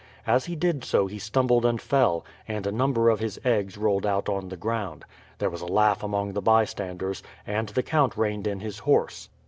[0.25, 4.03] As he did so he stumbled and fell, and a number of his eggs rolled
[4.03, 5.05] out on the ground.
[5.37, 9.29] There was a laugh among the bystanders, and the count reigned in his horse.